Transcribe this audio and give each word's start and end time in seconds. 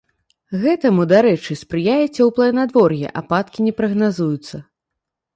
Гэтаму, 0.61 1.03
дарэчы, 1.11 1.57
спрыяе 1.63 2.05
цёплае 2.17 2.47
надвор'е, 2.59 3.07
ападкі 3.21 3.67
не 3.67 3.73
прагназуюцца. 3.83 4.61